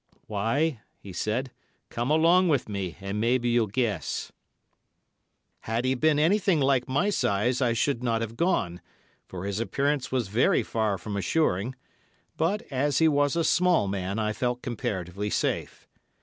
[0.25, 1.51] "Why," he said.
[1.91, 4.31] "Come along with me, and maybe you'll guess."
[5.59, 8.81] Had he been anything like my size I should not have gone,
[9.27, 11.75] for his appearance was very far from assuring,
[12.35, 15.87] but, as he was a small man, I felt comparatively safe.